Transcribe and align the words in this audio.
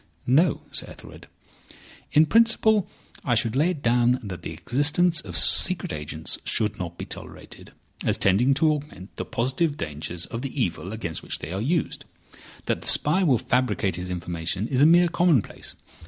"No, 0.25 0.61
Sir 0.71 0.87
Ethelred. 0.89 1.27
In 2.11 2.25
principle, 2.25 2.87
I 3.23 3.35
should 3.35 3.55
lay 3.55 3.69
it 3.69 3.83
down 3.83 4.19
that 4.23 4.41
the 4.41 4.49
existence 4.49 5.21
of 5.21 5.37
secret 5.37 5.93
agents 5.93 6.39
should 6.43 6.79
not 6.79 6.97
be 6.97 7.05
tolerated, 7.05 7.71
as 8.03 8.17
tending 8.17 8.55
to 8.55 8.71
augment 8.71 9.15
the 9.17 9.25
positive 9.25 9.77
dangers 9.77 10.25
of 10.25 10.41
the 10.41 10.59
evil 10.59 10.91
against 10.91 11.21
which 11.21 11.37
they 11.37 11.51
are 11.51 11.61
used. 11.61 12.05
That 12.65 12.81
the 12.81 12.87
spy 12.87 13.21
will 13.21 13.37
fabricate 13.37 13.95
his 13.97 14.09
information 14.09 14.67
is 14.69 14.81
a 14.81 14.87
mere 14.87 15.07
commonplace. 15.07 15.75